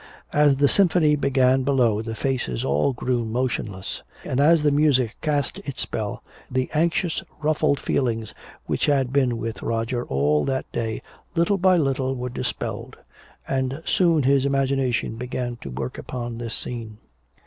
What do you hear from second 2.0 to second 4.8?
the faces all grew motionless. And as the